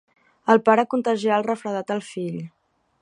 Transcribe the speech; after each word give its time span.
El 0.53 0.61
pare 0.69 0.85
contagià 0.93 1.35
el 1.41 1.45
refredat 1.49 1.95
al 1.97 2.03
fill. 2.09 2.41